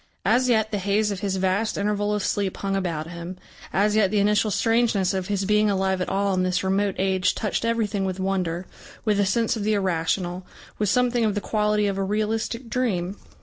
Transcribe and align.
As 0.25 0.49
yet 0.49 0.71
the 0.71 0.79
haze 0.79 1.11
of 1.11 1.19
his 1.19 1.35
vast 1.35 1.77
interval 1.77 2.11
of 2.15 2.23
sleep 2.23 2.57
hung 2.57 2.75
about 2.75 3.05
him, 3.11 3.37
as 3.71 3.95
yet 3.95 4.09
the 4.09 4.17
initial 4.17 4.49
strangeness 4.49 5.13
of 5.13 5.27
his 5.27 5.45
being 5.45 5.69
alive 5.69 6.01
at 6.01 6.09
all 6.09 6.33
in 6.33 6.41
this 6.41 6.63
remote 6.63 6.95
age 6.97 7.35
touched 7.35 7.63
everything 7.63 8.03
with 8.03 8.19
wonder, 8.19 8.65
with 9.05 9.19
a 9.19 9.27
sense 9.27 9.55
of 9.55 9.63
the 9.63 9.75
irrational, 9.75 10.43
with 10.79 10.89
something 10.89 11.23
of 11.23 11.35
the 11.35 11.39
quality 11.39 11.85
of 11.85 11.99
a 11.99 12.03
realistic 12.03 12.67
dream. 12.67 13.15